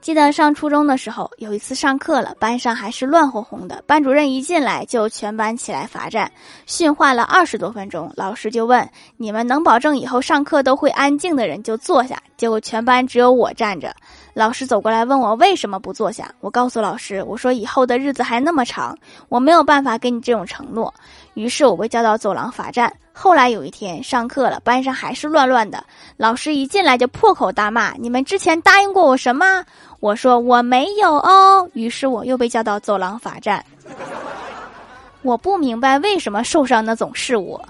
[0.00, 3.82] 记得上初中的时候，有一次上课了，班上还是乱哄哄的。
[3.86, 6.30] 班主任一进来就全班起来罚站，
[6.66, 8.10] 训话了二十多分钟。
[8.16, 8.88] 老师就问
[9.18, 13.94] ：“你们能保证以后上课都会安静的人就坐下。”结果全班只有我站着。
[14.32, 18.96] 老师走过来问我为什么不坐下，我告诉老师：“我说以后的日子还那么长，
[19.28, 20.94] 我没有办法给你这种承诺。”
[21.34, 22.90] 于是我被叫到走廊罚站。
[23.12, 25.84] 后来有一天上课了，班上还是乱乱的，
[26.16, 29.64] 老师一进来就破口大骂：“你们之前答应过我什么？”
[29.98, 33.64] 我说我没有哦，于是我又被叫到走廊罚站。
[35.22, 37.60] 我不明白为什么受伤的总是我。